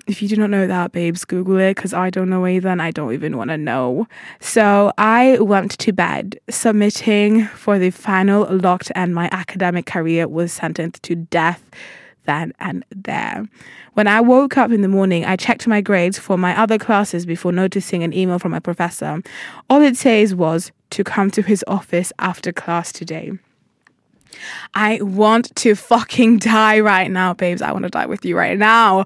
if 0.06 0.20
you 0.20 0.28
do 0.28 0.36
not 0.36 0.50
know 0.50 0.66
that, 0.66 0.92
babes, 0.92 1.24
Google 1.24 1.58
it 1.58 1.76
because 1.76 1.94
I 1.94 2.10
don't 2.10 2.28
know 2.28 2.46
either 2.46 2.68
and 2.68 2.82
I 2.82 2.90
don't 2.90 3.12
even 3.12 3.36
want 3.36 3.50
to 3.50 3.56
know. 3.56 4.06
So 4.40 4.92
I 4.98 5.38
went 5.40 5.78
to 5.78 5.92
bed 5.92 6.38
submitting 6.50 7.46
for 7.46 7.78
the 7.78 7.90
final 7.90 8.44
locked 8.50 8.92
and 8.94 9.14
my 9.14 9.28
academic 9.32 9.86
career 9.86 10.28
was 10.28 10.52
sentenced 10.52 11.02
to 11.04 11.14
death 11.14 11.62
then 12.24 12.52
and 12.60 12.84
there. 12.94 13.48
When 13.94 14.06
I 14.06 14.20
woke 14.20 14.58
up 14.58 14.70
in 14.70 14.82
the 14.82 14.88
morning, 14.88 15.24
I 15.24 15.36
checked 15.36 15.66
my 15.66 15.80
grades 15.80 16.18
for 16.18 16.36
my 16.36 16.58
other 16.58 16.78
classes 16.78 17.26
before 17.26 17.52
noticing 17.52 18.02
an 18.02 18.12
email 18.12 18.38
from 18.38 18.52
my 18.52 18.60
professor. 18.60 19.22
All 19.70 19.82
it 19.82 19.96
says 19.96 20.34
was 20.34 20.72
to 20.90 21.04
come 21.04 21.30
to 21.32 21.42
his 21.42 21.64
office 21.66 22.12
after 22.18 22.52
class 22.52 22.92
today. 22.92 23.32
I 24.74 25.00
want 25.02 25.54
to 25.56 25.74
fucking 25.74 26.38
die 26.38 26.80
right 26.80 27.10
now, 27.10 27.34
babes. 27.34 27.62
I 27.62 27.72
want 27.72 27.84
to 27.84 27.90
die 27.90 28.06
with 28.06 28.24
you 28.24 28.36
right 28.36 28.58
now. 28.58 29.04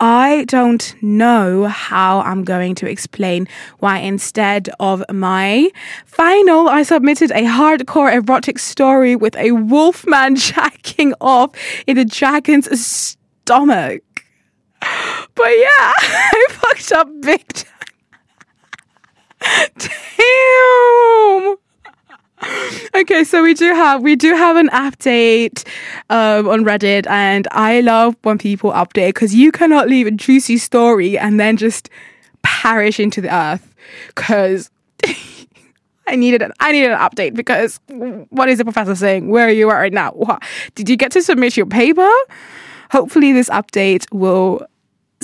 I 0.00 0.44
don't 0.48 0.94
know 1.02 1.66
how 1.66 2.20
I'm 2.20 2.44
going 2.44 2.74
to 2.76 2.88
explain 2.88 3.48
why 3.78 3.98
instead 3.98 4.70
of 4.80 5.04
my 5.12 5.70
final, 6.06 6.68
I 6.68 6.82
submitted 6.82 7.30
a 7.30 7.42
hardcore 7.42 8.12
erotic 8.12 8.58
story 8.58 9.16
with 9.16 9.36
a 9.36 9.52
wolfman 9.52 10.36
jacking 10.36 11.14
off 11.20 11.50
in 11.86 11.96
the 11.96 12.04
dragon's 12.04 12.68
stomach. 12.80 14.02
But 15.36 15.48
yeah, 15.48 15.92
I 15.98 16.46
fucked 16.50 16.92
up 16.92 17.08
big 17.20 17.48
time. 17.48 17.70
Damn 19.76 21.63
okay, 22.94 23.24
so 23.24 23.42
we 23.42 23.54
do 23.54 23.72
have 23.72 24.02
we 24.02 24.16
do 24.16 24.34
have 24.34 24.56
an 24.56 24.68
update 24.68 25.66
um, 26.10 26.48
on 26.48 26.64
Reddit, 26.64 27.06
and 27.06 27.48
I 27.50 27.80
love 27.80 28.16
when 28.22 28.38
people 28.38 28.72
update 28.72 29.08
because 29.08 29.34
you 29.34 29.52
cannot 29.52 29.88
leave 29.88 30.06
a 30.06 30.10
juicy 30.10 30.58
story 30.58 31.18
and 31.18 31.38
then 31.38 31.56
just 31.56 31.90
perish 32.42 33.00
into 33.00 33.20
the 33.20 33.34
earth. 33.34 33.74
Because 34.08 34.70
I 36.06 36.16
needed 36.16 36.42
an 36.42 36.52
I 36.60 36.72
needed 36.72 36.90
an 36.90 36.98
update 36.98 37.34
because 37.34 37.80
what 38.30 38.48
is 38.48 38.58
the 38.58 38.64
professor 38.64 38.94
saying? 38.94 39.28
Where 39.28 39.46
are 39.46 39.52
you 39.52 39.70
at 39.70 39.74
right 39.76 39.92
now? 39.92 40.12
What? 40.12 40.42
Did 40.74 40.88
you 40.88 40.96
get 40.96 41.12
to 41.12 41.22
submit 41.22 41.56
your 41.56 41.66
paper? 41.66 42.10
Hopefully, 42.90 43.32
this 43.32 43.48
update 43.48 44.06
will 44.12 44.66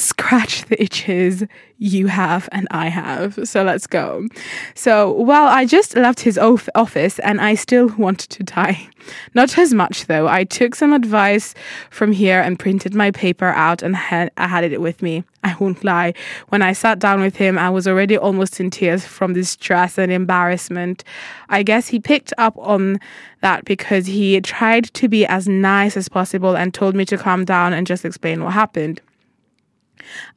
scratch 0.00 0.64
the 0.66 0.82
itches 0.82 1.44
you 1.78 2.08
have 2.08 2.48
and 2.52 2.68
I 2.70 2.88
have. 2.88 3.38
So 3.48 3.62
let's 3.62 3.86
go. 3.86 4.26
So, 4.74 5.12
well, 5.12 5.46
I 5.48 5.64
just 5.64 5.96
left 5.96 6.20
his 6.20 6.38
office 6.38 7.18
and 7.20 7.40
I 7.40 7.54
still 7.54 7.88
wanted 7.96 8.30
to 8.30 8.42
die. 8.42 8.88
Not 9.34 9.56
as 9.56 9.72
much 9.72 10.06
though. 10.06 10.28
I 10.28 10.44
took 10.44 10.74
some 10.74 10.92
advice 10.92 11.54
from 11.88 12.12
here 12.12 12.40
and 12.40 12.58
printed 12.58 12.94
my 12.94 13.10
paper 13.10 13.46
out 13.46 13.82
and 13.82 13.96
had, 13.96 14.30
I 14.36 14.46
had 14.46 14.64
it 14.64 14.80
with 14.80 15.02
me. 15.02 15.24
I 15.42 15.56
won't 15.58 15.82
lie. 15.82 16.12
When 16.50 16.60
I 16.60 16.74
sat 16.74 16.98
down 16.98 17.22
with 17.22 17.36
him, 17.36 17.58
I 17.58 17.70
was 17.70 17.88
already 17.88 18.18
almost 18.18 18.60
in 18.60 18.68
tears 18.68 19.06
from 19.06 19.32
the 19.32 19.42
stress 19.42 19.96
and 19.96 20.12
embarrassment. 20.12 21.02
I 21.48 21.62
guess 21.62 21.88
he 21.88 21.98
picked 21.98 22.34
up 22.36 22.58
on 22.58 23.00
that 23.40 23.64
because 23.64 24.04
he 24.04 24.38
tried 24.42 24.84
to 24.92 25.08
be 25.08 25.24
as 25.24 25.48
nice 25.48 25.96
as 25.96 26.10
possible 26.10 26.56
and 26.56 26.74
told 26.74 26.94
me 26.94 27.06
to 27.06 27.16
calm 27.16 27.46
down 27.46 27.72
and 27.72 27.86
just 27.86 28.04
explain 28.04 28.44
what 28.44 28.52
happened. 28.52 29.00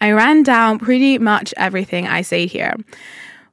I 0.02 0.12
ran 0.12 0.44
down 0.44 0.80
pretty 0.80 1.18
much 1.18 1.54
everything 1.58 2.08
I 2.08 2.22
say 2.22 2.46
here. 2.46 2.76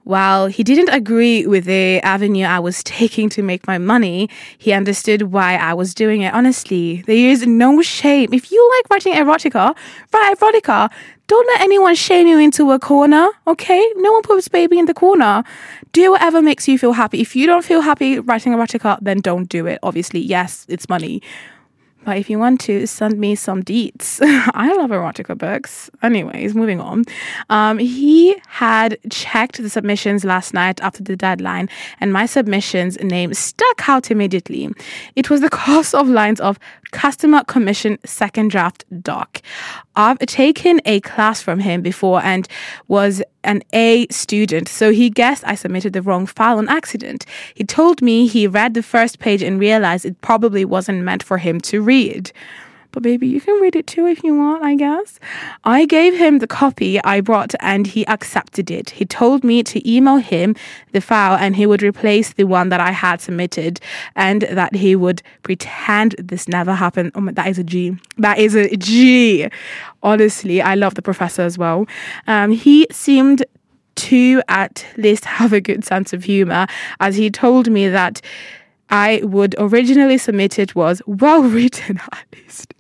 While 0.04 0.46
he 0.46 0.64
didn't 0.64 0.88
agree 0.88 1.46
with 1.46 1.66
the 1.66 2.00
avenue 2.00 2.46
I 2.46 2.58
was 2.58 2.82
taking 2.82 3.28
to 3.30 3.42
make 3.42 3.66
my 3.66 3.78
money, 3.78 4.30
he 4.58 4.72
understood 4.72 5.22
why 5.22 5.56
I 5.56 5.74
was 5.74 5.94
doing 5.94 6.22
it. 6.22 6.32
Honestly, 6.32 7.02
there 7.02 7.16
is 7.16 7.46
no 7.46 7.82
shame. 7.82 8.32
If 8.32 8.50
you 8.50 8.72
like 8.76 8.90
writing 8.90 9.12
erotica, 9.14 9.76
write 10.12 10.38
erotica. 10.38 10.90
Don't 11.26 11.46
let 11.46 11.60
anyone 11.60 11.94
shame 11.94 12.26
you 12.26 12.38
into 12.38 12.72
a 12.72 12.78
corner, 12.80 13.28
okay? 13.46 13.92
No 13.96 14.12
one 14.12 14.22
puts 14.22 14.48
baby 14.48 14.80
in 14.80 14.86
the 14.86 14.94
corner. 14.94 15.44
Do 15.92 16.10
whatever 16.10 16.42
makes 16.42 16.66
you 16.66 16.76
feel 16.76 16.92
happy. 16.92 17.20
If 17.20 17.36
you 17.36 17.46
don't 17.46 17.64
feel 17.64 17.82
happy 17.82 18.18
writing 18.18 18.52
erotica, 18.52 18.98
then 19.00 19.20
don't 19.20 19.48
do 19.48 19.66
it. 19.66 19.78
Obviously, 19.82 20.18
yes, 20.18 20.66
it's 20.68 20.88
money. 20.88 21.22
But 22.04 22.16
if 22.16 22.30
you 22.30 22.38
want 22.38 22.60
to, 22.62 22.86
send 22.86 23.18
me 23.18 23.34
some 23.34 23.62
deets. 23.62 24.20
I 24.54 24.74
love 24.74 24.90
erotica 24.90 25.36
books. 25.36 25.90
Anyways, 26.02 26.54
moving 26.54 26.80
on. 26.80 27.04
Um, 27.50 27.78
he 27.78 28.36
had 28.48 28.98
checked 29.10 29.62
the 29.62 29.68
submissions 29.68 30.24
last 30.24 30.54
night 30.54 30.80
after 30.80 31.02
the 31.02 31.16
deadline, 31.16 31.68
and 32.00 32.12
my 32.12 32.26
submissions 32.26 32.98
name 33.00 33.34
stuck 33.34 33.88
out 33.88 34.10
immediately. 34.10 34.70
It 35.14 35.28
was 35.28 35.40
the 35.42 35.50
course 35.64 35.92
of 35.92 36.08
lines 36.08 36.40
of 36.40 36.58
customer 36.92 37.44
commission 37.44 37.98
second 38.04 38.50
draft 38.50 38.84
doc. 39.02 39.40
I've 39.96 40.18
taken 40.18 40.80
a 40.84 41.00
class 41.00 41.42
from 41.42 41.60
him 41.60 41.82
before 41.82 42.22
and 42.22 42.48
was 42.88 43.22
an 43.44 43.62
A 43.72 44.06
student, 44.10 44.68
so 44.68 44.90
he 44.90 45.10
guessed 45.10 45.44
I 45.46 45.54
submitted 45.54 45.92
the 45.92 46.02
wrong 46.02 46.26
file 46.26 46.58
on 46.58 46.68
accident. 46.68 47.26
He 47.54 47.64
told 47.64 48.02
me 48.02 48.26
he 48.26 48.46
read 48.46 48.74
the 48.74 48.82
first 48.82 49.18
page 49.18 49.42
and 49.42 49.58
realized 49.58 50.04
it 50.04 50.20
probably 50.20 50.64
wasn't 50.64 51.02
meant 51.02 51.22
for 51.22 51.38
him 51.38 51.60
to 51.62 51.80
read. 51.80 52.32
But 52.92 53.02
baby, 53.02 53.26
you 53.28 53.40
can 53.40 53.60
read 53.60 53.76
it 53.76 53.86
too 53.86 54.06
if 54.06 54.22
you 54.24 54.34
want, 54.36 54.62
I 54.62 54.74
guess. 54.74 55.18
I 55.64 55.86
gave 55.86 56.14
him 56.14 56.38
the 56.38 56.46
copy 56.46 57.02
I 57.04 57.20
brought 57.20 57.54
and 57.60 57.86
he 57.86 58.06
accepted 58.06 58.70
it. 58.70 58.90
He 58.90 59.04
told 59.04 59.44
me 59.44 59.62
to 59.64 59.90
email 59.90 60.16
him 60.16 60.56
the 60.92 61.00
file 61.00 61.36
and 61.36 61.56
he 61.56 61.66
would 61.66 61.82
replace 61.82 62.32
the 62.32 62.44
one 62.44 62.68
that 62.70 62.80
I 62.80 62.90
had 62.90 63.20
submitted 63.20 63.80
and 64.16 64.42
that 64.42 64.74
he 64.74 64.96
would 64.96 65.22
pretend 65.42 66.14
this 66.18 66.48
never 66.48 66.74
happened. 66.74 67.12
Oh 67.14 67.20
my, 67.20 67.32
that 67.32 67.46
is 67.46 67.58
a 67.58 67.64
G. 67.64 67.96
That 68.18 68.38
is 68.38 68.54
a 68.54 68.76
G. 68.76 69.48
Honestly, 70.02 70.60
I 70.62 70.74
love 70.74 70.94
the 70.94 71.02
professor 71.02 71.42
as 71.42 71.58
well. 71.58 71.86
Um, 72.26 72.52
he 72.52 72.86
seemed 72.90 73.44
to 73.96 74.42
at 74.48 74.86
least 74.96 75.24
have 75.26 75.52
a 75.52 75.60
good 75.60 75.84
sense 75.84 76.12
of 76.12 76.24
humor 76.24 76.66
as 77.00 77.16
he 77.16 77.30
told 77.30 77.70
me 77.70 77.88
that 77.88 78.20
I 78.88 79.20
would 79.22 79.54
originally 79.58 80.18
submit 80.18 80.58
it 80.58 80.74
was 80.74 81.00
well 81.06 81.42
written 81.54 82.00
at 82.12 82.26
least. 82.34 82.74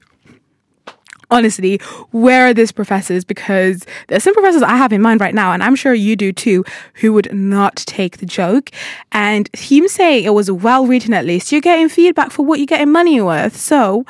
Honestly, 1.30 1.78
where 2.10 2.46
are 2.48 2.54
these 2.54 2.72
professors? 2.72 3.24
Because 3.24 3.84
there's 4.08 4.24
some 4.24 4.34
professors 4.34 4.62
I 4.62 4.76
have 4.76 4.92
in 4.92 5.02
mind 5.02 5.20
right 5.20 5.34
now, 5.34 5.52
and 5.52 5.62
I'm 5.62 5.76
sure 5.76 5.94
you 5.94 6.16
do 6.16 6.32
too, 6.32 6.64
who 6.94 7.12
would 7.12 7.32
not 7.32 7.76
take 7.76 8.18
the 8.18 8.26
joke. 8.26 8.70
And 9.12 9.48
him 9.54 9.88
saying 9.88 10.24
it 10.24 10.34
was 10.34 10.50
well 10.50 10.86
written 10.86 11.14
at 11.14 11.24
least, 11.24 11.52
you're 11.52 11.60
getting 11.60 11.88
feedback 11.88 12.30
for 12.30 12.44
what 12.44 12.58
you're 12.58 12.66
getting 12.66 12.92
money 12.92 13.20
worth. 13.20 13.56
So 13.56 14.04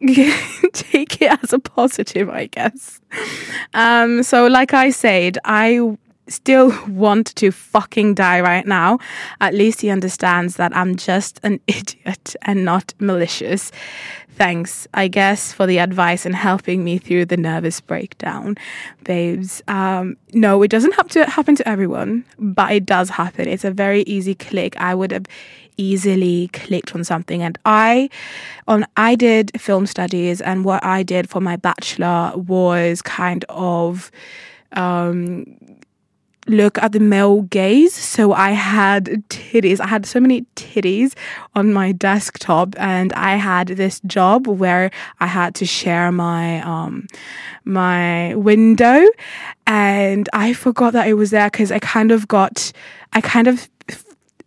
take 0.72 1.22
it 1.22 1.38
as 1.42 1.52
a 1.52 1.58
positive, 1.58 2.28
I 2.28 2.46
guess. 2.46 3.00
Um, 3.74 4.22
so, 4.22 4.46
like 4.46 4.74
I 4.74 4.90
said, 4.90 5.38
I 5.44 5.96
still 6.28 6.72
want 6.88 7.34
to 7.36 7.52
fucking 7.52 8.14
die 8.14 8.40
right 8.40 8.66
now. 8.66 8.98
At 9.40 9.54
least 9.54 9.80
he 9.80 9.90
understands 9.90 10.56
that 10.56 10.76
I'm 10.76 10.96
just 10.96 11.40
an 11.42 11.60
idiot 11.66 12.34
and 12.42 12.64
not 12.64 12.94
malicious. 12.98 13.70
Thanks, 14.36 14.86
I 14.92 15.08
guess, 15.08 15.54
for 15.54 15.66
the 15.66 15.78
advice 15.78 16.26
and 16.26 16.36
helping 16.36 16.84
me 16.84 16.98
through 16.98 17.24
the 17.24 17.38
nervous 17.38 17.80
breakdown, 17.80 18.56
babes. 19.02 19.62
Um, 19.66 20.18
no, 20.34 20.62
it 20.62 20.70
doesn't 20.70 20.94
have 20.96 21.08
to 21.08 21.24
happen 21.24 21.56
to 21.56 21.66
everyone, 21.66 22.22
but 22.38 22.70
it 22.70 22.84
does 22.84 23.08
happen. 23.08 23.48
It's 23.48 23.64
a 23.64 23.70
very 23.70 24.02
easy 24.02 24.34
click. 24.34 24.76
I 24.78 24.94
would 24.94 25.10
have 25.10 25.24
easily 25.78 26.48
clicked 26.54 26.94
on 26.94 27.04
something 27.04 27.42
and 27.42 27.58
i 27.66 28.08
on 28.66 28.86
i 28.96 29.14
did 29.14 29.52
film 29.60 29.84
studies 29.84 30.40
and 30.40 30.64
what 30.64 30.82
i 30.82 31.02
did 31.02 31.28
for 31.28 31.38
my 31.38 31.54
bachelor 31.54 32.32
was 32.34 33.02
kind 33.02 33.44
of 33.50 34.10
um 34.72 35.44
look 36.48 36.78
at 36.78 36.92
the 36.92 37.00
male 37.00 37.42
gaze. 37.42 37.94
So 37.94 38.32
I 38.32 38.50
had 38.50 39.04
titties. 39.28 39.80
I 39.80 39.86
had 39.86 40.06
so 40.06 40.20
many 40.20 40.42
titties 40.56 41.14
on 41.54 41.72
my 41.72 41.92
desktop, 41.92 42.74
and 42.78 43.12
I 43.12 43.36
had 43.36 43.68
this 43.68 44.00
job 44.06 44.46
where 44.46 44.90
I 45.20 45.26
had 45.26 45.54
to 45.56 45.66
share 45.66 46.12
my 46.12 46.60
um 46.62 47.06
my 47.64 48.34
window, 48.34 49.06
and 49.66 50.28
I 50.32 50.52
forgot 50.52 50.92
that 50.92 51.08
it 51.08 51.14
was 51.14 51.30
there 51.30 51.50
because 51.50 51.72
I 51.72 51.78
kind 51.78 52.12
of 52.12 52.28
got 52.28 52.72
I 53.12 53.20
kind 53.20 53.48
of 53.48 53.68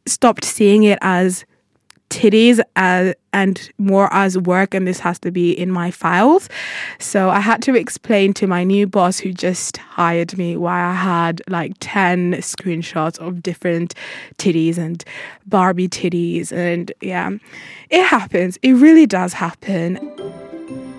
stopped 0.06 0.44
seeing 0.44 0.84
it 0.84 0.98
as 1.02 1.46
titties 2.10 2.60
as, 2.76 3.16
and 3.34 3.72
more 3.78 4.12
as 4.14 4.38
work, 4.38 4.74
and 4.74 4.88
this 4.88 5.00
has 5.00 5.20
to 5.20 5.32
be 5.32 5.52
in 5.52 5.72
my 5.72 5.92
files. 5.92 6.50
So 7.00 7.30
I 7.30 7.40
had 7.40 7.62
to 7.64 7.76
explain 7.76 8.34
to 8.34 8.48
my 8.48 8.64
new 8.64 8.88
boss 8.88 9.20
who 9.20 9.32
just 9.32 9.78
hired 9.78 10.38
me 10.38 10.58
why 10.58 10.82
I 10.82 10.94
had 10.94 11.42
like 11.48 11.74
10 11.80 12.34
screenshots 12.36 13.18
of 13.20 13.44
different 13.44 13.94
titties 14.38 14.78
and 14.78 15.04
Barbie 15.46 15.90
titties. 15.90 16.52
And 16.52 16.92
yeah, 17.02 17.32
it 17.90 18.04
happens. 18.06 18.58
It 18.62 18.74
really 18.74 19.06
does 19.06 19.34
happen. 19.34 19.98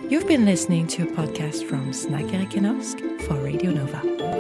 You've 0.09 0.27
been 0.27 0.45
listening 0.45 0.89
to 0.89 1.05
a 1.05 1.07
podcast 1.07 1.65
from 1.65 1.93
Snack 1.93 2.33
Erik 2.35 2.53
for 3.23 3.35
Radio 3.35 3.71
Nova. 3.71 4.40